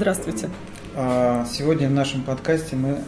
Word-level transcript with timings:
Здравствуйте. 0.00 0.48
А, 0.96 1.44
сегодня 1.44 1.86
в 1.86 1.90
нашем 1.90 2.22
подкасте 2.22 2.74
мы 2.74 3.02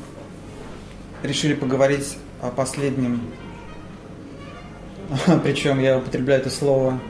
решили 1.22 1.54
поговорить 1.54 2.18
о 2.42 2.50
последнем, 2.50 3.22
причем 5.42 5.80
я 5.80 5.96
употребляю 5.96 6.42
это 6.42 6.50
слово 6.50 7.00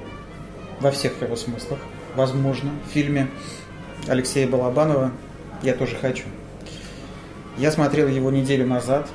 во 0.79 0.93
всех 0.93 1.21
его 1.21 1.35
смыслах, 1.35 1.81
возможно, 2.14 2.71
в 2.89 2.93
фильме 2.93 3.27
Алексея 4.07 4.46
Балабанова 4.46 5.11
«Я 5.64 5.75
тоже 5.75 5.96
хочу». 5.96 6.27
Я 7.58 7.72
смотрел 7.72 8.07
его 8.07 8.30
неделю 8.30 8.69
назад. 8.69 9.08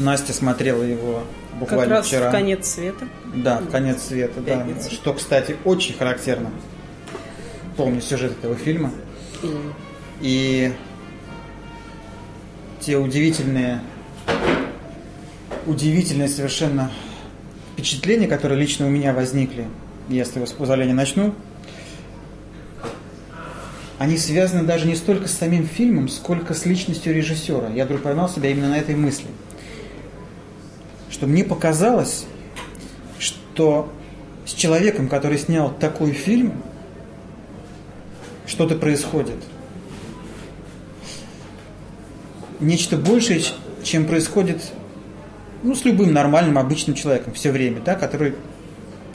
Настя 0.00 0.32
смотрела 0.32 0.82
его 0.82 1.22
буквально 1.60 1.84
как 1.84 1.98
раз 1.98 2.06
вчера. 2.08 2.30
в 2.30 2.32
конец 2.32 2.66
света. 2.66 3.06
Да, 3.32 3.60
в 3.60 3.70
конец 3.70 4.02
света, 4.02 4.40
да. 4.40 4.66
Что, 4.90 5.14
кстати, 5.14 5.54
очень 5.64 5.96
характерно. 5.96 6.50
Помню 7.76 8.00
сюжет 8.00 8.32
этого 8.32 8.56
фильма. 8.56 8.90
И 10.20 10.72
те 12.80 12.96
удивительные, 12.96 13.80
удивительные 15.66 16.28
совершенно 16.28 16.90
впечатления, 17.72 18.26
которые 18.26 18.60
лично 18.60 18.86
у 18.86 18.90
меня 18.90 19.12
возникли, 19.12 19.66
если 20.08 20.38
вы 20.40 20.46
с 20.46 20.52
позволения 20.52 20.94
начну, 20.94 21.34
они 23.98 24.18
связаны 24.18 24.64
даже 24.64 24.86
не 24.86 24.96
столько 24.96 25.28
с 25.28 25.32
самим 25.32 25.66
фильмом, 25.66 26.08
сколько 26.08 26.52
с 26.52 26.66
личностью 26.66 27.14
режиссера. 27.14 27.68
Я 27.68 27.84
вдруг 27.84 28.02
поймал 28.02 28.28
себя 28.28 28.50
именно 28.50 28.70
на 28.70 28.78
этой 28.78 28.96
мысли. 28.96 29.28
Что 31.10 31.26
мне 31.26 31.44
показалось, 31.44 32.26
что 33.18 33.92
с 34.46 34.52
человеком, 34.52 35.08
который 35.08 35.38
снял 35.38 35.72
такой 35.72 36.12
фильм, 36.12 36.62
что-то 38.46 38.76
происходит. 38.76 39.36
Нечто 42.60 42.96
большее, 42.96 43.42
чем 43.82 44.06
происходит 44.06 44.72
ну, 45.62 45.74
с 45.74 45.84
любым 45.84 46.12
нормальным, 46.12 46.58
обычным 46.58 46.94
человеком 46.94 47.32
все 47.34 47.50
время, 47.50 47.80
да, 47.80 47.94
который 47.94 48.34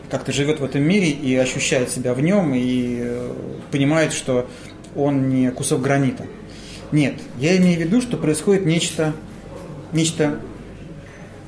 как-то 0.09 0.31
живет 0.31 0.59
в 0.59 0.63
этом 0.63 0.81
мире 0.81 1.09
и 1.09 1.35
ощущает 1.35 1.89
себя 1.89 2.13
в 2.13 2.21
нем, 2.21 2.53
и 2.55 2.97
э, 3.01 3.33
понимает, 3.71 4.13
что 4.13 4.49
он 4.95 5.29
не 5.29 5.51
кусок 5.51 5.81
гранита. 5.81 6.25
Нет, 6.91 7.15
я 7.37 7.55
имею 7.57 7.77
в 7.77 7.81
виду, 7.81 8.01
что 8.01 8.17
происходит 8.17 8.65
нечто, 8.65 9.13
нечто 9.93 10.39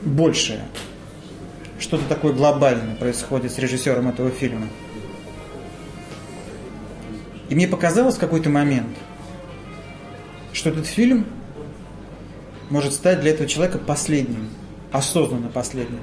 большее. 0.04 0.62
Что-то 1.80 2.04
такое 2.08 2.34
глобальное 2.34 2.96
происходит 2.96 3.52
с 3.52 3.58
режиссером 3.58 4.08
этого 4.10 4.30
фильма. 4.30 4.68
И 7.52 7.56
мне 7.56 7.68
показалось 7.68 8.16
в 8.16 8.20
какой-то 8.20 8.50
момент, 8.50 8.96
что 10.54 10.70
этот 10.70 10.88
фильм 10.88 11.26
может 12.70 12.94
стать 12.94 13.20
для 13.20 13.32
этого 13.32 13.46
человека 13.46 13.78
последним, 13.78 14.48
осознанно 14.94 15.50
последним. 15.50 16.00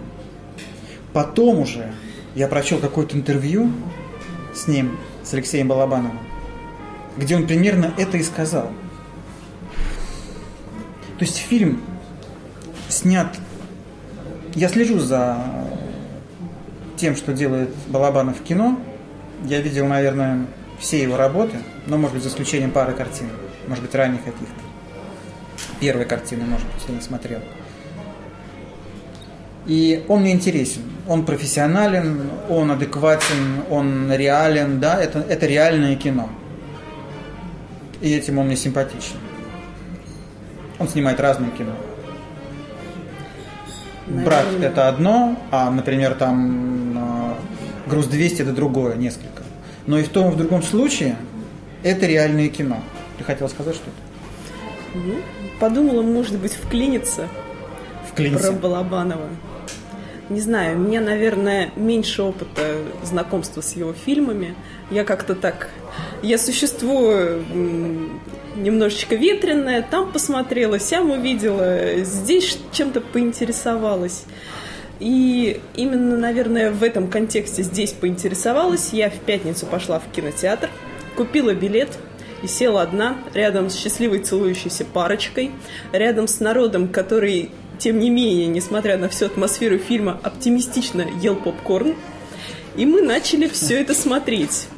Потом 1.14 1.60
уже 1.60 1.94
я 2.34 2.48
прочел 2.48 2.78
какое-то 2.80 3.16
интервью 3.16 3.72
с 4.54 4.68
ним, 4.68 4.98
с 5.24 5.32
Алексеем 5.32 5.68
Балабановым, 5.68 6.18
где 7.16 7.34
он 7.34 7.46
примерно 7.46 7.94
это 7.96 8.18
и 8.18 8.22
сказал. 8.22 8.66
То 11.18 11.24
есть 11.24 11.38
фильм 11.38 11.80
снят... 12.90 13.34
Я 14.54 14.68
слежу 14.68 14.98
за 14.98 15.38
тем, 16.98 17.16
что 17.16 17.32
делает 17.32 17.74
Балабанов 17.86 18.38
в 18.38 18.42
кино. 18.42 18.78
Я 19.46 19.62
видел, 19.62 19.86
наверное, 19.86 20.46
все 20.78 21.02
его 21.02 21.16
работы, 21.16 21.58
но, 21.86 21.98
может 21.98 22.14
быть, 22.14 22.22
за 22.22 22.28
исключением 22.28 22.70
пары 22.70 22.92
картин, 22.94 23.28
может 23.66 23.84
быть, 23.84 23.94
ранних 23.94 24.24
каких-то. 24.24 24.60
Первой 25.80 26.04
картины, 26.04 26.44
может 26.44 26.66
быть, 26.66 26.84
я 26.88 26.94
не 26.94 27.00
смотрел. 27.00 27.40
И 29.66 30.04
он 30.08 30.22
мне 30.22 30.32
интересен. 30.32 30.82
Он 31.06 31.24
профессионален, 31.24 32.30
он 32.48 32.70
адекватен, 32.70 33.64
он 33.70 34.10
реален, 34.12 34.80
да, 34.80 35.00
это, 35.00 35.20
это 35.20 35.46
реальное 35.46 35.94
кино. 35.96 36.28
И 38.00 38.14
этим 38.14 38.38
он 38.38 38.46
мне 38.46 38.56
симпатичен. 38.56 39.16
Он 40.78 40.88
снимает 40.88 41.20
разные 41.20 41.50
кино. 41.50 41.72
Наверное. 44.06 44.24
Брат 44.24 44.46
это 44.62 44.88
одно, 44.88 45.36
а, 45.50 45.70
например, 45.70 46.14
там 46.14 46.94
а, 46.96 47.38
груз 47.86 48.06
200 48.06 48.42
это 48.42 48.52
другое, 48.52 48.96
несколько. 48.96 49.42
Но 49.88 49.98
и 49.98 50.02
в 50.02 50.10
том 50.10 50.28
и 50.28 50.34
в 50.34 50.36
другом 50.36 50.62
случае 50.62 51.16
это 51.82 52.04
реальное 52.04 52.48
кино. 52.48 52.82
Ты 53.16 53.24
хотела 53.24 53.48
сказать 53.48 53.74
что-то? 53.74 53.96
Ну, 54.94 55.14
подумала, 55.58 56.02
может 56.02 56.38
быть, 56.38 56.52
вклиниться. 56.52 57.26
Вклиниться. 58.06 58.52
Про 58.52 58.58
Балабанова. 58.60 59.28
Не 60.28 60.40
знаю, 60.42 60.76
у 60.76 60.80
меня, 60.80 61.00
наверное, 61.00 61.70
меньше 61.74 62.20
опыта 62.22 62.76
знакомства 63.02 63.62
с 63.62 63.76
его 63.76 63.94
фильмами. 63.94 64.54
Я 64.90 65.04
как-то 65.04 65.34
так... 65.34 65.70
Я 66.20 66.36
существую 66.36 67.42
немножечко 68.56 69.14
ветреная, 69.14 69.80
там 69.80 70.12
посмотрела, 70.12 70.78
сям 70.78 71.10
увидела, 71.10 72.02
здесь 72.04 72.58
чем-то 72.72 73.00
поинтересовалась. 73.00 74.24
И 75.00 75.60
именно, 75.76 76.16
наверное, 76.16 76.70
в 76.72 76.82
этом 76.82 77.08
контексте 77.08 77.62
здесь 77.62 77.92
поинтересовалась. 77.92 78.90
Я 78.92 79.10
в 79.10 79.18
пятницу 79.20 79.66
пошла 79.66 80.00
в 80.00 80.10
кинотеатр, 80.10 80.70
купила 81.16 81.54
билет 81.54 81.88
и 82.42 82.46
села 82.46 82.82
одна, 82.82 83.18
рядом 83.34 83.70
с 83.70 83.76
счастливой 83.76 84.20
целующейся 84.20 84.84
парочкой, 84.84 85.52
рядом 85.92 86.26
с 86.26 86.40
народом, 86.40 86.88
который, 86.88 87.50
тем 87.78 87.98
не 87.98 88.10
менее, 88.10 88.46
несмотря 88.46 88.98
на 88.98 89.08
всю 89.08 89.26
атмосферу 89.26 89.78
фильма, 89.78 90.18
оптимистично 90.22 91.04
ел 91.20 91.36
попкорн. 91.36 91.94
И 92.76 92.86
мы 92.86 93.02
начали 93.02 93.48
все 93.48 93.80
это 93.80 93.94
смотреть. 93.94 94.68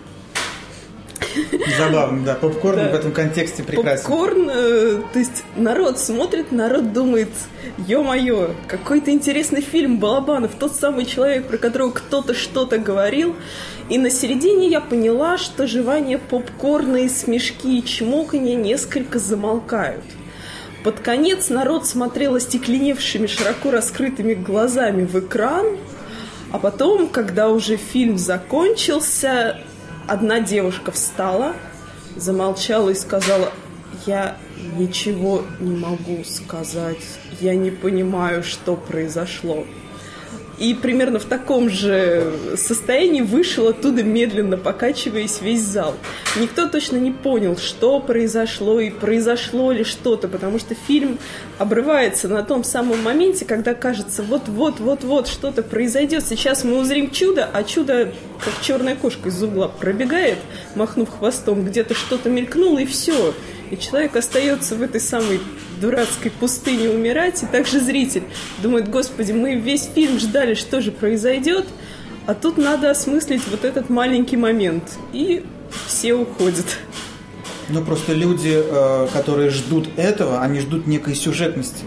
Забавно, 1.78 2.24
да. 2.24 2.34
Попкорн 2.34 2.76
да. 2.76 2.88
в 2.90 2.94
этом 2.94 3.12
контексте 3.12 3.62
прекрасен. 3.62 4.04
Попкорн, 4.04 4.50
э, 4.50 5.02
то 5.12 5.18
есть 5.18 5.44
народ 5.56 5.98
смотрит, 5.98 6.52
народ 6.52 6.92
думает, 6.92 7.30
ё-моё, 7.78 8.50
какой-то 8.66 9.10
интересный 9.10 9.60
фильм 9.60 9.98
Балабанов, 9.98 10.52
тот 10.58 10.74
самый 10.74 11.04
человек, 11.04 11.46
про 11.46 11.58
которого 11.58 11.90
кто-то 11.90 12.34
что-то 12.34 12.78
говорил. 12.78 13.36
И 13.88 13.98
на 13.98 14.10
середине 14.10 14.68
я 14.68 14.80
поняла, 14.80 15.36
что 15.36 15.66
жевание 15.66 16.18
попкорна 16.18 16.98
и 16.98 17.08
смешки 17.08 17.78
и 17.78 17.84
чмоканье 17.84 18.54
несколько 18.54 19.18
замолкают. 19.18 20.04
Под 20.84 21.00
конец 21.00 21.50
народ 21.50 21.86
смотрел 21.86 22.36
остекленевшими, 22.36 23.26
широко 23.26 23.70
раскрытыми 23.70 24.34
глазами 24.34 25.04
в 25.04 25.18
экран, 25.18 25.76
а 26.52 26.58
потом, 26.58 27.08
когда 27.08 27.48
уже 27.50 27.76
фильм 27.76 28.16
закончился, 28.16 29.60
одна 30.10 30.40
девушка 30.40 30.90
встала, 30.90 31.54
замолчала 32.16 32.90
и 32.90 32.94
сказала, 32.94 33.52
я 34.06 34.36
ничего 34.76 35.44
не 35.60 35.76
могу 35.76 36.24
сказать, 36.24 36.98
я 37.40 37.54
не 37.54 37.70
понимаю, 37.70 38.42
что 38.42 38.74
произошло. 38.74 39.64
И 40.60 40.74
примерно 40.74 41.18
в 41.18 41.24
таком 41.24 41.70
же 41.70 42.34
состоянии 42.54 43.22
вышел 43.22 43.68
оттуда, 43.68 44.02
медленно 44.02 44.58
покачиваясь, 44.58 45.40
весь 45.40 45.62
зал. 45.62 45.94
Никто 46.38 46.68
точно 46.68 46.98
не 46.98 47.10
понял, 47.10 47.56
что 47.56 47.98
произошло 47.98 48.78
и 48.78 48.90
произошло 48.90 49.72
ли 49.72 49.84
что-то, 49.84 50.28
потому 50.28 50.58
что 50.58 50.74
фильм 50.74 51.18
обрывается 51.58 52.28
на 52.28 52.42
том 52.42 52.62
самом 52.62 53.02
моменте, 53.02 53.46
когда 53.46 53.72
кажется, 53.72 54.22
вот-вот-вот-вот 54.22 55.28
что-то 55.28 55.62
произойдет. 55.62 56.26
Сейчас 56.26 56.62
мы 56.62 56.78
узрим 56.78 57.10
чудо, 57.10 57.48
а 57.50 57.64
чудо, 57.64 58.12
как 58.44 58.52
черная 58.60 58.96
кошка 58.96 59.30
из 59.30 59.42
угла, 59.42 59.68
пробегает, 59.68 60.38
махнув 60.74 61.08
хвостом, 61.08 61.64
где-то 61.64 61.94
что-то 61.94 62.28
мелькнуло, 62.28 62.80
и 62.80 62.84
все. 62.84 63.32
И 63.70 63.76
человек 63.76 64.16
остается 64.16 64.74
в 64.74 64.82
этой 64.82 65.00
самой 65.00 65.40
дурацкой 65.80 66.32
пустыне 66.32 66.90
умирать, 66.90 67.42
и 67.42 67.46
также 67.46 67.80
зритель 67.80 68.24
думает, 68.62 68.90
господи, 68.90 69.32
мы 69.32 69.54
весь 69.54 69.88
фильм 69.94 70.18
ждали, 70.18 70.54
что 70.54 70.80
же 70.80 70.90
произойдет, 70.90 71.66
а 72.26 72.34
тут 72.34 72.58
надо 72.58 72.90
осмыслить 72.90 73.42
вот 73.48 73.64
этот 73.64 73.88
маленький 73.88 74.36
момент. 74.36 74.98
И 75.12 75.44
все 75.86 76.14
уходят. 76.14 76.66
Ну, 77.68 77.84
просто 77.84 78.12
люди, 78.12 78.52
э, 78.52 79.08
которые 79.12 79.50
ждут 79.50 79.88
этого, 79.96 80.40
они 80.40 80.60
ждут 80.60 80.88
некой 80.88 81.14
сюжетности, 81.14 81.84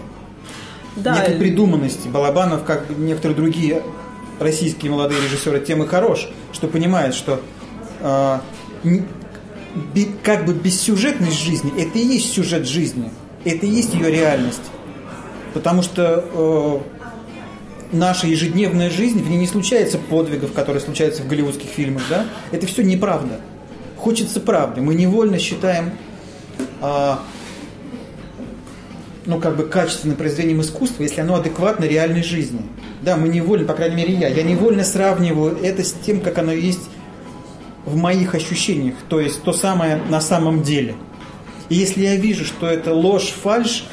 да. 0.95 1.19
некой 1.19 1.35
придуманности. 1.35 2.07
Балабанов, 2.07 2.63
как 2.63 2.89
некоторые 2.89 3.35
другие 3.35 3.83
российские 4.39 4.91
молодые 4.91 5.21
режиссеры, 5.21 5.59
тем 5.59 5.83
и 5.83 5.88
хорош, 5.88 6.30
что 6.53 6.68
понимает, 6.68 7.13
что 7.13 7.41
э, 8.00 8.39
как 10.23 10.45
бы 10.45 10.53
бессюжетность 10.53 11.41
жизни– 11.41 11.73
это 11.77 11.97
и 11.97 12.05
есть 12.05 12.33
сюжет 12.33 12.67
жизни, 12.67 13.09
это 13.43 13.65
и 13.65 13.69
есть 13.69 13.93
ее 13.93 14.11
реальность. 14.11 14.61
Потому 15.53 15.81
что 15.81 16.25
э, 16.31 16.79
наша 17.91 18.27
ежедневная 18.27 18.89
жизнь, 18.89 19.21
в 19.21 19.29
ней 19.29 19.37
не 19.37 19.47
случается 19.47 19.97
подвигов, 19.97 20.53
которые 20.53 20.81
случаются 20.81 21.23
в 21.23 21.27
голливудских 21.27 21.69
фильмах, 21.69 22.03
да? 22.09 22.25
Это 22.51 22.65
все 22.67 22.83
неправда. 22.83 23.39
хочется 23.97 24.39
правды. 24.39 24.81
Мы 24.81 24.95
невольно 24.95 25.39
считаем 25.39 25.91
а, 26.81 27.23
ну, 29.25 29.39
как 29.39 29.55
бы 29.55 29.63
качественным 29.63 30.17
произведением 30.17 30.61
искусства, 30.61 31.03
если 31.03 31.21
оно 31.21 31.35
адекватно 31.35 31.85
реальной 31.85 32.23
жизни. 32.23 32.61
Да, 33.01 33.15
мы 33.15 33.29
невольно, 33.29 33.65
по 33.65 33.73
крайней 33.73 33.95
мере 33.95 34.13
я, 34.13 34.27
я 34.27 34.43
невольно 34.43 34.83
сравниваю 34.83 35.57
это 35.61 35.83
с 35.83 35.93
тем, 35.93 36.19
как 36.19 36.37
оно 36.37 36.51
есть 36.51 36.89
в 37.85 37.95
моих 37.95 38.35
ощущениях, 38.35 38.95
то 39.09 39.19
есть 39.19 39.44
то 39.44 39.53
самое 39.53 39.97
на 40.09 40.21
самом 40.21 40.63
деле. 40.63 40.95
И 41.69 41.75
если 41.75 42.03
я 42.03 42.15
вижу, 42.15 42.45
что 42.45 42.68
это 42.68 42.94
ложь, 42.94 43.33
фальш, 43.41 43.85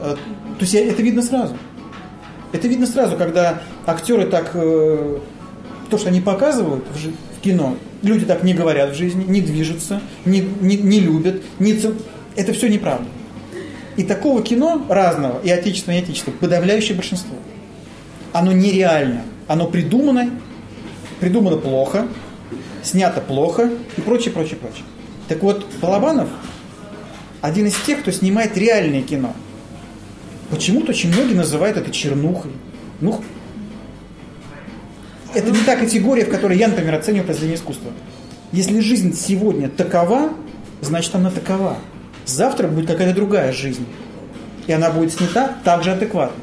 э, 0.00 0.14
то 0.58 0.60
есть 0.60 0.74
это 0.74 1.02
видно 1.02 1.22
сразу. 1.22 1.56
Это 2.52 2.68
видно 2.68 2.86
сразу, 2.86 3.16
когда 3.16 3.62
актеры 3.86 4.26
так, 4.26 4.52
э, 4.54 5.18
то, 5.90 5.98
что 5.98 6.08
они 6.08 6.20
показывают 6.20 6.84
в, 6.84 7.40
кино, 7.40 7.76
люди 8.02 8.24
так 8.24 8.42
не 8.42 8.54
говорят 8.54 8.90
в 8.90 8.94
жизни, 8.96 9.24
не 9.26 9.40
движутся, 9.40 10.00
не, 10.24 10.40
не, 10.60 10.76
не 10.76 11.00
любят, 11.00 11.42
не, 11.58 11.78
это 12.36 12.52
все 12.52 12.68
неправда. 12.68 13.06
И 13.96 14.04
такого 14.04 14.42
кино 14.42 14.84
разного, 14.88 15.40
и 15.42 15.50
отечественного, 15.50 16.00
и 16.00 16.02
отечественного, 16.02 16.40
подавляющее 16.40 16.96
большинство. 16.96 17.36
Оно 18.32 18.52
нереально. 18.52 19.22
Оно 19.48 19.66
придумано, 19.66 20.30
придумано 21.20 21.56
плохо, 21.56 22.06
снято 22.82 23.20
плохо 23.20 23.70
и 23.96 24.00
прочее, 24.00 24.32
прочее, 24.32 24.56
прочее. 24.56 24.84
Так 25.28 25.42
вот, 25.42 25.66
Балабанов 25.80 26.28
один 27.40 27.66
из 27.66 27.76
тех, 27.76 28.00
кто 28.00 28.10
снимает 28.10 28.56
реальное 28.56 29.02
кино. 29.02 29.34
Почему-то 30.50 30.90
очень 30.90 31.12
многие 31.12 31.34
называют 31.34 31.76
это 31.76 31.90
чернухой. 31.90 32.52
Ну, 33.00 33.20
это 35.34 35.50
не 35.50 35.58
та 35.58 35.76
категория, 35.76 36.24
в 36.24 36.30
которой 36.30 36.56
я, 36.56 36.68
например, 36.68 36.94
оцениваю 36.94 37.26
произведение 37.26 37.56
искусства. 37.56 37.92
Если 38.50 38.80
жизнь 38.80 39.14
сегодня 39.14 39.68
такова, 39.68 40.32
значит 40.80 41.14
она 41.14 41.30
такова. 41.30 41.76
Завтра 42.24 42.66
будет 42.66 42.86
какая-то 42.86 43.14
другая 43.14 43.52
жизнь. 43.52 43.86
И 44.66 44.72
она 44.72 44.90
будет 44.90 45.12
снята 45.12 45.56
также 45.64 45.92
адекватно. 45.92 46.42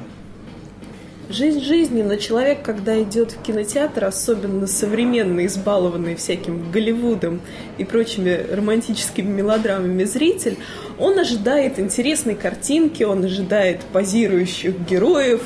Жизнь 1.28 1.62
жизни, 1.62 2.04
но 2.04 2.18
человек, 2.18 2.62
когда 2.62 3.02
идет 3.02 3.32
в 3.32 3.42
кинотеатр, 3.42 4.06
особенно 4.06 4.68
современный, 4.68 5.48
избалованный 5.48 6.16
всяким 6.16 6.70
Голливудом 6.72 7.42
и 7.80 7.84
прочими 7.84 8.46
романтическими 8.52 9.28
мелодрамами 9.28 10.04
зритель, 10.04 10.58
он 11.00 11.18
ожидает 11.18 11.80
интересной 11.80 12.36
картинки, 12.36 13.02
он 13.02 13.26
ожидает 13.26 13.82
позирующих 13.92 14.80
героев, 14.88 15.42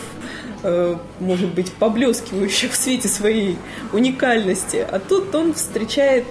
э, 0.64 0.98
может 1.22 1.54
быть, 1.54 1.72
поблескивающих 1.72 2.74
в 2.74 2.76
свете 2.76 3.08
своей 3.08 3.56
уникальности. 3.94 4.86
А 4.92 5.00
тут 5.00 5.34
он 5.34 5.54
встречает 5.54 6.26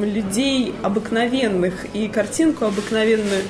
людей 0.00 0.72
обыкновенных 0.82 1.88
и 1.92 2.08
картинку 2.08 2.64
обыкновенную, 2.64 3.42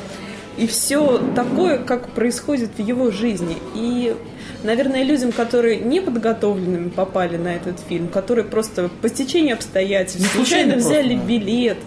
и 0.59 0.67
все 0.67 1.21
такое, 1.35 1.79
как 1.79 2.09
происходит 2.11 2.71
в 2.77 2.81
его 2.81 3.11
жизни. 3.11 3.57
И 3.75 4.15
наверное, 4.65 5.05
людям, 5.05 5.31
которые 5.33 5.77
не 5.77 6.01
подготовленными 6.01 6.89
попали 6.89 7.37
на 7.37 7.55
этот 7.55 7.79
фильм, 7.81 8.09
которые 8.09 8.45
просто 8.45 8.91
по 9.01 9.09
стечению 9.09 9.55
обстоятельств 9.55 10.33
случайно 10.35 10.77
взяли 10.77 11.15
просто, 11.15 11.29
билет, 11.29 11.79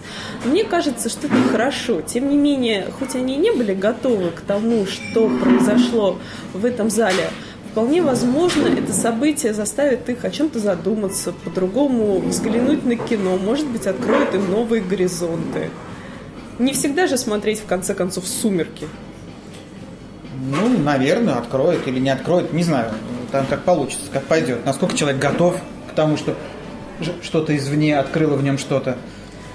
мне 0.44 0.64
кажется, 0.64 1.08
что 1.08 1.26
это 1.26 1.36
хорошо. 1.50 2.00
Тем 2.00 2.30
не 2.30 2.36
менее, 2.36 2.86
хоть 2.98 3.14
они 3.14 3.34
и 3.34 3.38
не 3.38 3.52
были 3.52 3.74
готовы 3.74 4.30
к 4.30 4.40
тому, 4.40 4.86
что 4.86 5.28
произошло 5.40 6.18
в 6.54 6.64
этом 6.64 6.90
зале, 6.90 7.30
Вполне 7.72 8.02
возможно, 8.02 8.66
это 8.66 8.92
событие 8.92 9.54
заставит 9.54 10.06
их 10.10 10.26
о 10.26 10.30
чем-то 10.30 10.58
задуматься, 10.58 11.32
по-другому 11.32 12.18
взглянуть 12.18 12.84
на 12.84 12.96
кино, 12.96 13.38
может 13.38 13.66
быть, 13.66 13.86
откроет 13.86 14.34
им 14.34 14.50
новые 14.50 14.82
горизонты. 14.82 15.70
Не 16.58 16.72
всегда 16.72 17.06
же 17.06 17.16
смотреть, 17.16 17.60
в 17.60 17.66
конце 17.66 17.94
концов, 17.94 18.26
«Сумерки». 18.26 18.86
Ну, 20.44 20.78
наверное, 20.78 21.34
откроет 21.34 21.86
или 21.86 22.00
не 22.00 22.10
откроет, 22.10 22.52
не 22.52 22.62
знаю. 22.62 22.92
Там 23.30 23.46
как 23.46 23.62
получится, 23.62 24.06
как 24.12 24.24
пойдет. 24.24 24.66
Насколько 24.66 24.96
человек 24.96 25.20
готов 25.20 25.56
к 25.90 25.94
тому, 25.94 26.16
что 26.16 26.36
что-то 27.22 27.56
извне 27.56 27.98
открыло 27.98 28.36
в 28.36 28.42
нем 28.42 28.58
что-то. 28.58 28.96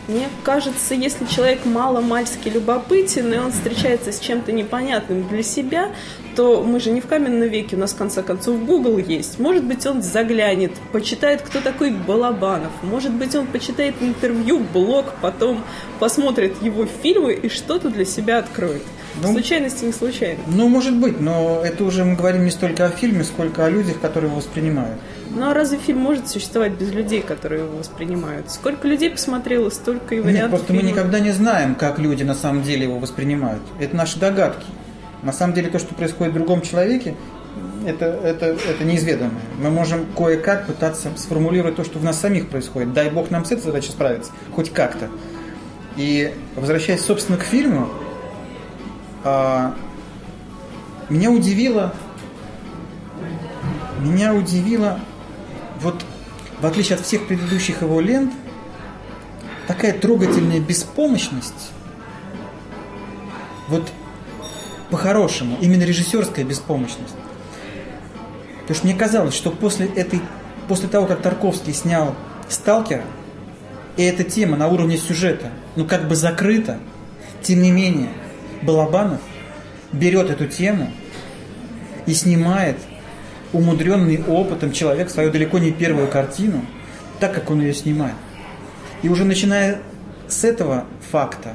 Мне 0.08 0.30
кажется, 0.44 0.96
если 0.96 1.26
человек 1.26 1.66
мало-мальски 1.66 2.48
любопытен, 2.48 3.34
и 3.34 3.38
он 3.38 3.52
встречается 3.52 4.14
с 4.14 4.20
чем-то 4.20 4.54
непонятным 4.54 5.28
для 5.28 5.44
себя, 5.44 5.92
то 6.38 6.64
мы 6.64 6.80
же 6.80 6.92
не 6.92 7.02
в 7.02 7.08
каменном 7.08 7.50
веке, 7.50 7.76
у 7.76 7.80
нас 7.80 7.92
в 7.92 7.98
конце 7.98 8.24
концов 8.24 8.64
Google 8.66 9.00
есть. 9.00 9.38
Может 9.38 9.66
быть, 9.66 9.86
он 9.86 10.02
заглянет, 10.02 10.72
почитает, 10.94 11.42
кто 11.42 11.60
такой 11.60 11.92
Балабанов. 11.92 12.72
Может 12.84 13.12
быть, 13.12 13.36
он 13.36 13.48
почитает 13.48 13.96
интервью, 14.00 14.60
блог, 14.74 15.14
потом 15.22 15.62
посмотрит 16.00 16.62
его 16.62 16.86
фильмы 16.86 17.34
и 17.34 17.50
что-то 17.50 17.90
для 17.90 18.06
себя 18.06 18.38
откроет. 18.38 18.84
Ну, 19.22 19.32
Случайности 19.32 19.86
не 19.86 19.92
случайно. 19.92 20.40
Ну, 20.48 20.68
может 20.70 20.96
быть, 20.96 21.20
но 21.20 21.62
это 21.64 21.84
уже 21.84 22.04
мы 22.04 22.16
говорим 22.16 22.46
не 22.46 22.52
столько 22.52 22.86
о 22.86 22.90
фильме, 22.90 23.24
сколько 23.24 23.66
о 23.66 23.70
людях, 23.70 24.00
которые 24.00 24.30
его 24.30 24.38
воспринимают. 24.38 25.00
Ну 25.36 25.50
а 25.50 25.54
разве 25.54 25.78
фильм 25.78 26.00
может 26.00 26.28
существовать 26.28 26.74
без 26.74 26.92
людей, 26.92 27.22
которые 27.22 27.64
его 27.64 27.78
воспринимают? 27.78 28.52
Сколько 28.52 28.88
людей 28.88 29.10
посмотрело, 29.10 29.70
столько 29.70 30.16
и 30.16 30.20
вариантов. 30.20 30.42
Нет, 30.42 30.50
просто 30.50 30.68
фильма. 30.68 30.82
мы 30.84 30.90
никогда 30.90 31.20
не 31.20 31.32
знаем, 31.32 31.76
как 31.76 32.00
люди 32.00 32.24
на 32.24 32.36
самом 32.36 32.64
деле 32.64 32.84
его 32.84 33.00
воспринимают. 33.00 33.62
Это 33.80 33.96
наши 33.96 34.20
догадки. 34.20 34.66
На 35.24 35.34
самом 35.34 35.54
деле 35.54 35.70
то, 35.70 35.80
что 35.80 35.96
происходит 35.96 36.34
в 36.34 36.36
другом 36.36 36.62
человеке, 36.62 37.16
это, 37.86 38.06
это, 38.06 38.46
это 38.46 38.84
неизведанное. 38.84 39.42
Мы 39.60 39.70
можем 39.70 40.06
кое-как 40.16 40.68
пытаться 40.68 41.10
сформулировать 41.16 41.76
то, 41.76 41.84
что 41.84 42.00
в 42.00 42.04
нас 42.04 42.20
самих 42.20 42.50
происходит. 42.50 42.94
Дай 42.94 43.10
бог 43.10 43.32
нам 43.32 43.46
с 43.46 43.52
этой 43.52 43.64
задачей 43.64 43.92
справиться, 43.92 44.32
хоть 44.54 44.72
как-то. 44.72 45.10
И 45.96 46.34
возвращаясь, 46.56 47.02
собственно, 47.02 47.38
к 47.38 47.44
фильму, 47.44 47.90
меня 51.10 51.32
удивило, 51.32 51.94
меня 54.00 54.34
удивило, 54.34 55.00
вот 55.80 56.04
в 56.60 56.66
отличие 56.66 56.98
от 56.98 57.06
всех 57.06 57.28
предыдущих 57.28 57.82
его 57.82 58.02
лент, 58.02 58.34
такая 59.68 59.94
трогательная 59.94 60.60
беспомощность, 60.60 61.72
вот 63.70 63.90
по-хорошему, 64.90 65.58
именно 65.62 65.84
режиссерская 65.84 66.46
беспомощность. 66.46 67.16
Потому 68.62 68.76
что 68.76 68.88
мне 68.88 68.96
казалось, 68.96 69.34
что 69.34 69.52
после, 69.52 69.88
этой, 69.88 70.22
после 70.68 70.90
того, 70.90 71.08
как 71.08 71.22
Тарковский 71.22 71.74
снял 71.74 72.16
«Сталкера», 72.50 73.04
и 73.96 74.04
эта 74.04 74.24
тема 74.24 74.58
на 74.58 74.68
уровне 74.68 74.98
сюжета, 74.98 75.52
ну 75.76 75.86
как 75.86 76.08
бы 76.08 76.16
закрыта, 76.16 76.80
тем 77.42 77.62
не 77.62 77.72
менее– 77.72 78.10
Балабанов 78.62 79.22
берет 79.92 80.30
эту 80.30 80.48
тему 80.48 80.92
и 82.06 82.14
снимает 82.14 82.78
умудренный 83.54 84.24
опытом 84.24 84.72
человек 84.72 85.10
свою 85.10 85.32
далеко 85.32 85.60
не 85.60 85.72
первую 85.72 86.08
картину, 86.08 86.66
так 87.20 87.34
как 87.34 87.50
он 87.50 87.62
ее 87.62 87.74
снимает. 87.74 88.16
И 89.02 89.10
уже 89.10 89.26
начиная 89.26 89.80
с 90.28 90.44
этого 90.44 90.86
факта, 91.12 91.54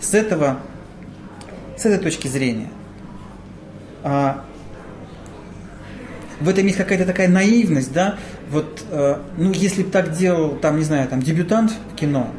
с 0.00 0.14
этого, 0.14 0.60
с 1.76 1.84
этой 1.84 1.98
точки 1.98 2.28
зрения, 2.28 2.68
а, 4.02 4.44
в 6.40 6.48
этом 6.48 6.64
есть 6.66 6.76
какая-то 6.76 7.04
такая 7.04 7.28
наивность, 7.28 7.92
да, 7.92 8.16
вот, 8.50 8.84
а, 8.90 9.22
ну, 9.36 9.52
если 9.52 9.82
бы 9.82 9.90
так 9.90 10.12
делал, 10.16 10.56
там, 10.56 10.78
не 10.78 10.84
знаю, 10.84 11.08
там, 11.08 11.20
дебютант 11.20 11.72
в 11.92 11.96
кино, 11.96 12.30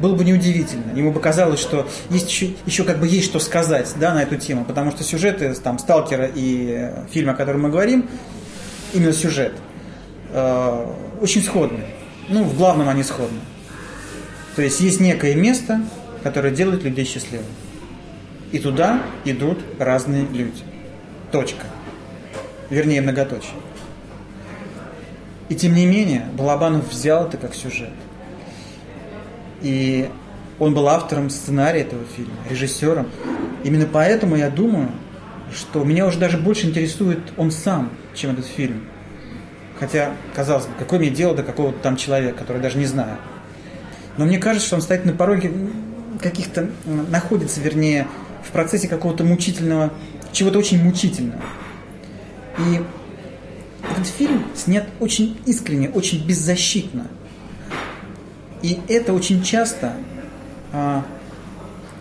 было 0.00 0.14
бы 0.14 0.24
неудивительно. 0.24 0.92
Ему 0.96 1.12
бы 1.12 1.20
казалось, 1.20 1.60
что 1.60 1.86
есть 2.08 2.28
еще, 2.30 2.54
еще 2.66 2.84
как 2.84 2.98
бы 2.98 3.06
есть 3.06 3.26
что 3.26 3.38
сказать 3.38 3.92
да, 4.00 4.14
на 4.14 4.22
эту 4.22 4.36
тему, 4.36 4.64
потому 4.64 4.90
что 4.90 5.04
сюжеты 5.04 5.52
там, 5.54 5.78
«Сталкера» 5.78 6.28
и 6.34 6.90
фильма, 7.10 7.32
о 7.32 7.34
котором 7.36 7.62
мы 7.62 7.68
говорим, 7.68 8.08
именно 8.94 9.12
сюжет, 9.12 9.52
э, 10.30 10.86
очень 11.20 11.42
сходны. 11.42 11.84
Ну, 12.28 12.44
в 12.44 12.56
главном 12.56 12.88
они 12.88 13.02
сходны. 13.02 13.40
То 14.56 14.62
есть 14.62 14.80
есть 14.80 15.00
некое 15.00 15.34
место, 15.34 15.82
которое 16.22 16.50
делает 16.50 16.82
людей 16.82 17.04
счастливыми. 17.04 17.46
И 18.52 18.58
туда 18.58 19.02
идут 19.24 19.60
разные 19.78 20.26
люди. 20.26 20.62
Точка. 21.30 21.66
Вернее, 22.68 23.00
многоточие. 23.00 23.54
И 25.48 25.54
тем 25.54 25.74
не 25.74 25.86
менее, 25.86 26.26
Балабанов 26.32 26.88
взял 26.90 27.26
это 27.26 27.36
как 27.36 27.54
сюжет. 27.54 27.90
И 29.62 30.08
он 30.58 30.74
был 30.74 30.88
автором 30.88 31.30
сценария 31.30 31.80
этого 31.80 32.04
фильма, 32.16 32.34
режиссером. 32.48 33.08
Именно 33.64 33.86
поэтому 33.90 34.36
я 34.36 34.50
думаю, 34.50 34.90
что 35.54 35.84
меня 35.84 36.06
уже 36.06 36.18
даже 36.18 36.38
больше 36.38 36.66
интересует 36.66 37.20
он 37.36 37.50
сам, 37.50 37.90
чем 38.14 38.32
этот 38.32 38.46
фильм. 38.46 38.84
Хотя, 39.78 40.12
казалось 40.34 40.66
бы, 40.66 40.72
какое 40.78 40.98
мне 40.98 41.10
дело 41.10 41.34
до 41.34 41.42
какого-то 41.42 41.78
там 41.78 41.96
человека, 41.96 42.38
который 42.38 42.60
даже 42.60 42.78
не 42.78 42.84
знаю. 42.84 43.16
Но 44.18 44.26
мне 44.26 44.38
кажется, 44.38 44.66
что 44.66 44.76
он 44.76 44.82
стоит 44.82 45.06
на 45.06 45.12
пороге 45.12 45.50
каких-то, 46.20 46.68
находится, 46.84 47.60
вернее, 47.60 48.06
в 48.46 48.50
процессе 48.50 48.88
какого-то 48.88 49.24
мучительного, 49.24 49.92
чего-то 50.32 50.58
очень 50.58 50.82
мучительного. 50.82 51.40
И 52.58 52.82
этот 53.90 54.06
фильм 54.06 54.44
снят 54.54 54.86
очень 55.00 55.38
искренне, 55.46 55.88
очень 55.88 56.26
беззащитно– 56.26 57.06
и 58.62 58.80
это 58.88 59.12
очень 59.12 59.42
часто 59.42 59.94
а, 60.72 61.04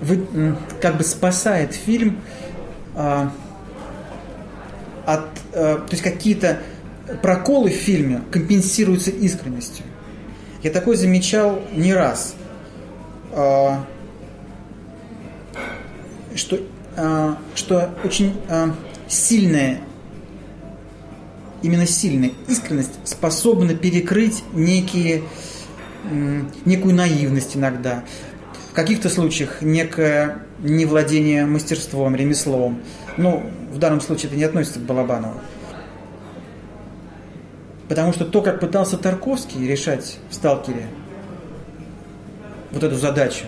вы, 0.01 0.55
как 0.81 0.97
бы 0.97 1.03
спасает 1.03 1.73
фильм 1.73 2.19
а, 2.95 3.31
от, 5.05 5.25
а, 5.53 5.77
то 5.77 5.91
есть 5.91 6.03
какие-то 6.03 6.59
проколы 7.21 7.69
в 7.69 7.73
фильме 7.73 8.21
компенсируются 8.31 9.11
искренностью. 9.11 9.85
Я 10.63 10.71
такой 10.71 10.95
замечал 10.95 11.61
не 11.73 11.93
раз, 11.93 12.35
а, 13.31 13.85
что, 16.35 16.59
а, 16.95 17.37
что 17.55 17.89
очень 18.03 18.39
а, 18.49 18.75
сильная, 19.07 19.79
именно 21.61 21.87
сильная 21.87 22.31
искренность 22.47 22.99
способна 23.05 23.73
перекрыть 23.73 24.43
некие, 24.53 25.23
некую 26.65 26.95
наивность 26.95 27.55
иногда, 27.55 28.03
в 28.71 28.73
каких-то 28.73 29.09
случаях 29.09 29.61
некое 29.61 30.39
невладение 30.59 31.45
мастерством, 31.45 32.15
ремеслом. 32.15 32.81
Ну, 33.17 33.43
в 33.71 33.77
данном 33.77 34.01
случае 34.01 34.27
это 34.27 34.35
не 34.35 34.43
относится 34.43 34.79
к 34.79 34.83
Балабанову. 34.83 35.39
Потому 37.87 38.13
что 38.13 38.25
то, 38.25 38.41
как 38.41 38.59
пытался 38.59 38.97
Тарковский 38.97 39.67
решать 39.67 40.19
в 40.29 40.35
«Сталкере» 40.35 40.87
вот 42.71 42.83
эту 42.83 42.95
задачу, 42.95 43.45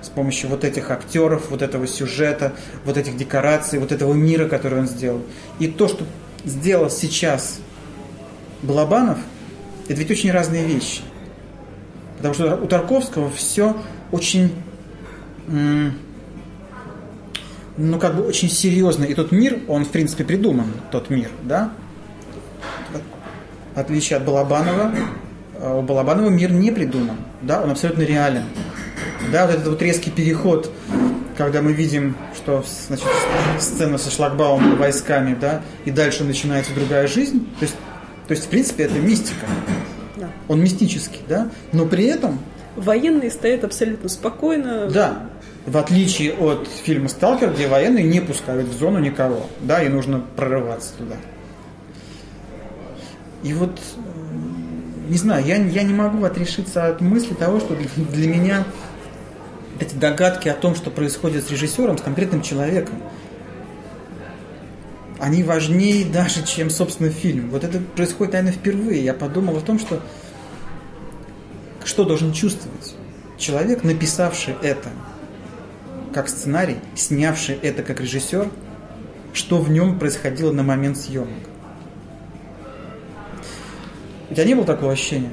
с 0.00 0.08
помощью 0.08 0.48
вот 0.48 0.64
этих 0.64 0.90
актеров, 0.90 1.50
вот 1.50 1.60
этого 1.60 1.86
сюжета, 1.86 2.54
вот 2.84 2.96
этих 2.96 3.16
декораций, 3.16 3.78
вот 3.78 3.92
этого 3.92 4.14
мира, 4.14 4.48
который 4.48 4.78
он 4.78 4.88
сделал. 4.88 5.20
И 5.58 5.68
то, 5.68 5.88
что 5.88 6.06
сделал 6.44 6.88
сейчас 6.88 7.58
Балабанов, 8.62 9.18
это 9.88 10.00
ведь 10.00 10.10
очень 10.10 10.30
разные 10.30 10.64
вещи. 10.64 11.02
Потому 12.28 12.34
что 12.34 12.64
у 12.64 12.66
Тарковского 12.66 13.30
все 13.30 13.76
очень, 14.10 14.52
ну, 15.46 15.92
как 17.98 18.16
бы 18.16 18.22
очень 18.26 18.50
серьезно. 18.50 19.04
И 19.04 19.14
тот 19.14 19.32
мир, 19.32 19.60
он, 19.68 19.84
в 19.84 19.90
принципе, 19.90 20.24
придуман, 20.24 20.66
тот 20.90 21.10
мир, 21.10 21.30
да? 21.42 21.72
В 23.74 23.78
отличие 23.78 24.16
от 24.16 24.24
Балабанова, 24.24 24.92
э, 25.54 25.78
у 25.78 25.82
Балабанова 25.82 26.30
мир 26.30 26.50
не 26.50 26.70
придуман, 26.70 27.18
да, 27.42 27.60
он 27.60 27.70
абсолютно 27.72 28.02
реален. 28.02 28.44
Да, 29.30 29.46
вот 29.46 29.54
этот 29.54 29.68
вот 29.68 29.82
резкий 29.82 30.10
переход, 30.10 30.72
когда 31.36 31.60
мы 31.60 31.74
видим, 31.74 32.16
что 32.34 32.64
значит, 32.88 33.06
сцена 33.60 33.98
со 33.98 34.10
шлагбаумом 34.10 34.78
войсками, 34.78 35.36
да, 35.38 35.60
и 35.84 35.90
дальше 35.90 36.24
начинается 36.24 36.72
другая 36.74 37.06
жизнь, 37.06 37.46
то 37.58 37.64
есть, 37.66 37.76
то 38.26 38.32
есть 38.32 38.46
в 38.46 38.48
принципе, 38.48 38.84
это 38.84 38.98
мистика. 38.98 39.44
Да. 40.26 40.52
Он 40.52 40.62
мистический, 40.62 41.20
да, 41.28 41.48
но 41.72 41.86
при 41.86 42.04
этом 42.04 42.38
военные 42.76 43.30
стоят 43.30 43.64
абсолютно 43.64 44.08
спокойно. 44.08 44.90
Да, 44.90 45.28
в 45.66 45.76
отличие 45.76 46.32
от 46.32 46.68
фильма 46.84 47.08
«Сталкер», 47.08 47.52
где 47.52 47.66
военные 47.66 48.04
не 48.04 48.20
пускают 48.20 48.68
в 48.68 48.78
зону 48.78 49.00
никого, 49.00 49.46
да, 49.60 49.82
и 49.82 49.88
нужно 49.88 50.22
прорываться 50.36 50.92
туда. 50.96 51.16
И 53.42 53.52
вот, 53.52 53.80
не 55.08 55.18
знаю, 55.18 55.44
я, 55.44 55.56
я 55.56 55.82
не 55.82 55.94
могу 55.94 56.24
отрешиться 56.24 56.86
от 56.86 57.00
мысли 57.00 57.34
того, 57.34 57.60
что 57.60 57.74
для, 57.74 57.88
для 57.96 58.28
меня 58.28 58.64
эти 59.80 59.94
догадки 59.94 60.48
о 60.48 60.54
том, 60.54 60.74
что 60.74 60.90
происходит 60.90 61.44
с 61.44 61.50
режиссером, 61.50 61.98
с 61.98 62.02
конкретным 62.02 62.42
человеком, 62.42 62.96
они 65.18 65.42
важнее 65.42 66.04
даже, 66.04 66.44
чем, 66.44 66.70
собственно, 66.70 67.10
фильм. 67.10 67.50
Вот 67.50 67.64
это 67.64 67.78
происходит, 67.78 68.34
наверное, 68.34 68.52
впервые. 68.52 69.04
Я 69.04 69.14
подумал 69.14 69.56
о 69.56 69.60
том, 69.60 69.78
что 69.78 70.02
что 71.84 72.04
должен 72.04 72.32
чувствовать 72.32 72.94
человек, 73.38 73.84
написавший 73.84 74.54
это 74.62 74.90
как 76.12 76.28
сценарий, 76.28 76.76
снявший 76.94 77.56
это 77.56 77.82
как 77.82 78.00
режиссер, 78.00 78.48
что 79.32 79.58
в 79.58 79.70
нем 79.70 79.98
происходило 79.98 80.50
на 80.52 80.62
момент 80.62 80.96
съемок. 80.96 81.28
У 84.30 84.34
тебя 84.34 84.44
не 84.44 84.54
было 84.54 84.64
такого 84.64 84.92
ощущения? 84.92 85.30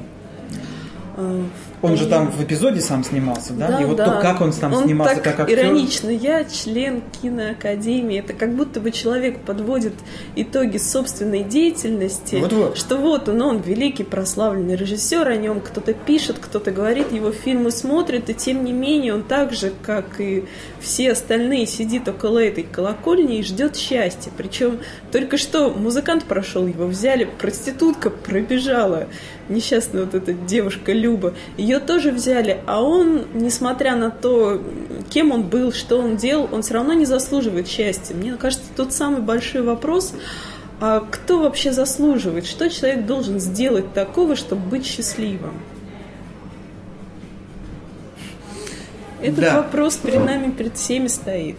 Он 1.84 1.98
же 1.98 2.08
там 2.08 2.32
в 2.32 2.42
эпизоде 2.42 2.80
сам 2.80 3.04
снимался, 3.04 3.52
да? 3.52 3.68
да 3.68 3.82
и 3.82 3.86
вот 3.86 3.98
да. 3.98 4.06
то, 4.06 4.22
как 4.22 4.40
он 4.40 4.54
там 4.54 4.74
он 4.74 4.86
снимался, 4.86 5.16
так 5.16 5.24
как 5.24 5.40
актер. 5.42 5.60
иронично. 5.60 6.10
Я 6.10 6.46
член 6.46 7.04
киноакадемии. 7.22 8.20
Это 8.20 8.32
как 8.32 8.56
будто 8.56 8.80
бы 8.80 8.92
человек 8.92 9.40
подводит 9.42 9.94
итоги 10.38 10.78
собственной 10.78 11.44
деятельности. 11.44 12.36
Вот 12.36 12.54
-вот. 12.54 12.78
Что 12.78 12.96
вот 12.96 13.28
он, 13.28 13.42
он 13.42 13.60
великий 13.60 14.06
прославленный 14.06 14.78
режиссер, 14.78 15.28
о 15.28 15.36
нем 15.36 15.60
кто-то 15.60 15.94
пишет, 15.94 16.38
кто-то 16.40 16.72
говорит, 16.72 17.12
его 17.12 17.32
фильмы 17.32 17.70
смотрят, 17.70 18.30
и 18.30 18.34
тем 18.34 18.63
не 18.63 18.72
менее 18.72 19.16
он 19.16 19.24
так 19.24 19.52
же, 19.52 19.74
как 19.82 20.22
и 20.22 20.46
все 20.80 21.12
остальные, 21.12 21.66
сидит 21.68 22.08
около 22.08 22.40
этой 22.40 22.63
колокольни 22.63 23.40
и 23.40 23.44
ждет 23.44 23.75
счастья. 23.75 24.32
Причем 24.38 24.80
только 25.12 25.38
что 25.38 25.70
музыкант 25.70 26.24
прошел, 26.24 26.66
его 26.66 26.88
взяли, 26.88 27.25
проститутка 27.25 28.10
пробежала 28.10 29.08
несчастная 29.50 30.06
вот 30.06 30.14
эта 30.14 30.34
девушка 30.34 30.94
Люба, 30.94 31.34
ее 31.58 31.80
тоже 31.80 32.12
взяли, 32.12 32.62
а 32.66 32.82
он, 32.82 33.24
несмотря 33.34 33.96
на 33.96 34.10
то, 34.10 34.62
кем 35.10 35.32
он 35.32 35.44
был, 35.44 35.72
что 35.72 36.00
он 36.00 36.18
делал, 36.18 36.50
он 36.52 36.62
все 36.62 36.76
равно 36.76 36.94
не 36.94 37.06
заслуживает 37.06 37.68
счастья. 37.68 38.16
Мне 38.16 38.36
кажется, 38.36 38.66
тот 38.76 38.94
самый 38.94 39.22
большой 39.22 39.62
вопрос, 39.62 40.14
а 40.80 41.00
кто 41.00 41.40
вообще 41.40 41.72
заслуживает, 41.72 42.46
что 42.46 42.70
человек 42.70 43.06
должен 43.06 43.40
сделать 43.40 43.94
такого, 43.94 44.36
чтобы 44.36 44.62
быть 44.70 44.86
счастливым? 44.86 45.54
Этот 49.22 49.40
да. 49.40 49.62
вопрос 49.62 49.96
перед 49.96 50.26
нами, 50.26 50.52
перед 50.52 50.76
всеми 50.76 51.08
стоит. 51.08 51.56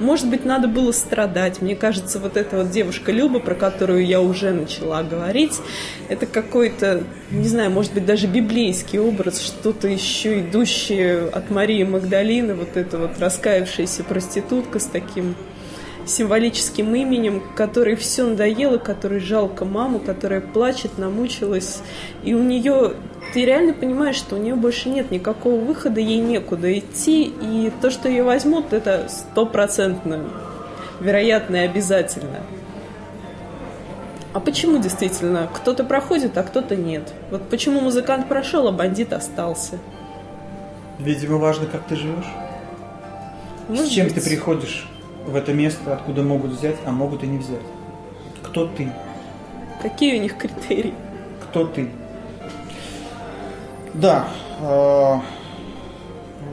Может 0.00 0.28
быть, 0.28 0.46
надо 0.46 0.66
было 0.66 0.92
страдать. 0.92 1.60
Мне 1.60 1.76
кажется, 1.76 2.18
вот 2.18 2.38
эта 2.38 2.56
вот 2.56 2.70
девушка 2.70 3.12
Люба, 3.12 3.38
про 3.38 3.54
которую 3.54 4.06
я 4.06 4.22
уже 4.22 4.50
начала 4.50 5.02
говорить, 5.02 5.60
это 6.08 6.24
какой-то, 6.24 7.04
не 7.30 7.46
знаю, 7.46 7.70
может 7.70 7.92
быть, 7.92 8.06
даже 8.06 8.26
библейский 8.26 8.98
образ, 8.98 9.40
что-то 9.42 9.88
еще 9.88 10.40
идущее 10.40 11.28
от 11.28 11.50
Марии 11.50 11.84
Магдалины, 11.84 12.54
вот 12.54 12.78
эта 12.78 12.96
вот 12.96 13.18
раскаявшаяся 13.18 14.02
проститутка 14.02 14.78
с 14.78 14.86
таким 14.86 15.34
символическим 16.06 16.94
именем, 16.94 17.42
которой 17.54 17.96
все 17.96 18.24
надоело, 18.24 18.78
которой 18.78 19.20
жалко 19.20 19.64
маму, 19.64 19.98
которая 19.98 20.40
плачет, 20.40 20.98
намучилась. 20.98 21.82
И 22.22 22.34
у 22.34 22.42
нее 22.42 22.94
ты 23.32 23.44
реально 23.44 23.72
понимаешь, 23.72 24.16
что 24.16 24.36
у 24.36 24.38
нее 24.38 24.54
больше 24.54 24.88
нет 24.88 25.10
никакого 25.10 25.60
выхода, 25.60 26.00
ей 26.00 26.18
некуда 26.18 26.76
идти, 26.78 27.24
и 27.24 27.72
то, 27.80 27.90
что 27.90 28.08
ее 28.08 28.22
возьмут, 28.22 28.72
это 28.72 29.08
стопроцентно 29.08 30.24
вероятно 31.00 31.56
и 31.56 31.60
обязательно. 31.60 32.40
А 34.32 34.40
почему 34.40 34.78
действительно 34.78 35.48
кто-то 35.52 35.82
проходит, 35.84 36.36
а 36.38 36.42
кто-то 36.42 36.76
нет? 36.76 37.12
Вот 37.30 37.48
почему 37.48 37.80
музыкант 37.80 38.28
прошел, 38.28 38.68
а 38.68 38.72
бандит 38.72 39.12
остался? 39.12 39.78
Видимо, 40.98 41.38
важно, 41.38 41.66
как 41.66 41.86
ты 41.86 41.96
живешь. 41.96 42.26
Может 43.68 43.86
С 43.86 43.90
чем 43.90 44.06
быть. 44.06 44.14
ты 44.14 44.20
приходишь 44.20 44.86
в 45.26 45.36
это 45.36 45.52
место, 45.52 45.94
откуда 45.94 46.22
могут 46.22 46.52
взять, 46.52 46.76
а 46.84 46.90
могут 46.90 47.22
и 47.22 47.26
не 47.26 47.38
взять. 47.38 47.60
Кто 48.42 48.66
ты? 48.66 48.92
Какие 49.82 50.18
у 50.18 50.22
них 50.22 50.36
критерии? 50.36 50.94
Кто 51.44 51.66
ты? 51.66 51.90
Да. 53.94 54.28
э, 54.60 55.16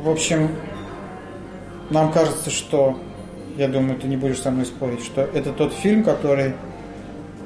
в 0.04 0.10
общем, 0.10 0.50
нам 1.90 2.12
кажется, 2.12 2.50
что, 2.50 3.00
я 3.58 3.68
думаю, 3.68 4.00
ты 4.00 4.08
не 4.08 4.18
будешь 4.18 4.40
со 4.40 4.52
мной 4.52 4.66
спорить, 4.66 5.04
что 5.04 5.22
это 5.22 5.52
тот 5.54 5.74
фильм, 5.74 6.04
который 6.04 6.54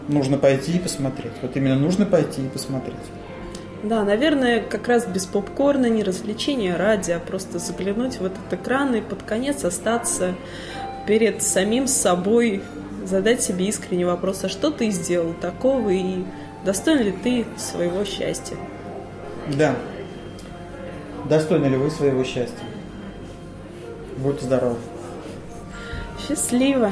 нужно 0.07 0.37
пойти 0.37 0.73
и 0.73 0.79
посмотреть. 0.79 1.33
Вот 1.41 1.55
именно 1.55 1.75
нужно 1.75 2.05
пойти 2.05 2.43
и 2.45 2.47
посмотреть. 2.47 2.95
Да, 3.83 4.03
наверное, 4.03 4.61
как 4.61 4.87
раз 4.87 5.07
без 5.07 5.25
попкорна, 5.25 5.87
не 5.87 6.03
развлечения 6.03 6.75
ради, 6.75 7.11
а 7.11 7.19
просто 7.19 7.57
заглянуть 7.57 8.19
в 8.19 8.25
этот 8.25 8.53
экран 8.53 8.93
и 8.93 9.01
под 9.01 9.23
конец 9.23 9.63
остаться 9.65 10.35
перед 11.05 11.41
самим 11.41 11.87
собой, 11.87 12.61
задать 13.05 13.41
себе 13.41 13.65
искренний 13.67 14.05
вопрос, 14.05 14.43
а 14.43 14.49
что 14.49 14.71
ты 14.71 14.89
сделал 14.91 15.33
такого 15.33 15.89
и 15.89 16.23
достоин 16.65 17.01
ли 17.01 17.11
ты 17.11 17.45
своего 17.57 18.05
счастья? 18.05 18.57
Да. 19.57 19.75
Достойны 21.29 21.67
ли 21.67 21.77
вы 21.77 21.89
своего 21.89 22.23
счастья? 22.23 22.65
Будьте 24.17 24.45
здоровы. 24.45 24.77
Счастливо! 26.27 26.91